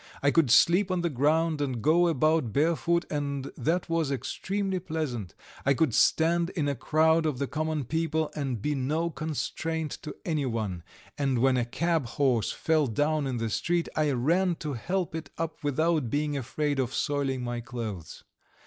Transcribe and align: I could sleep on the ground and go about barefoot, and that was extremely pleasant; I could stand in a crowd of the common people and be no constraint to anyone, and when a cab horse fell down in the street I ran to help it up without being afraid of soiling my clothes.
I 0.23 0.31
could 0.31 0.49
sleep 0.49 0.89
on 0.89 1.01
the 1.01 1.11
ground 1.11 1.61
and 1.61 1.79
go 1.79 2.07
about 2.07 2.51
barefoot, 2.51 3.05
and 3.11 3.51
that 3.55 3.87
was 3.87 4.09
extremely 4.09 4.79
pleasant; 4.79 5.35
I 5.63 5.75
could 5.75 5.93
stand 5.93 6.49
in 6.49 6.67
a 6.67 6.73
crowd 6.73 7.27
of 7.27 7.37
the 7.37 7.45
common 7.45 7.83
people 7.83 8.31
and 8.33 8.59
be 8.59 8.73
no 8.73 9.11
constraint 9.11 9.91
to 10.01 10.15
anyone, 10.25 10.81
and 11.19 11.37
when 11.37 11.55
a 11.55 11.65
cab 11.65 12.07
horse 12.07 12.51
fell 12.51 12.87
down 12.87 13.27
in 13.27 13.37
the 13.37 13.51
street 13.51 13.89
I 13.95 14.09
ran 14.13 14.55
to 14.55 14.73
help 14.73 15.13
it 15.13 15.29
up 15.37 15.63
without 15.63 16.09
being 16.09 16.35
afraid 16.35 16.79
of 16.79 16.95
soiling 16.95 17.43
my 17.43 17.59
clothes. 17.61 18.23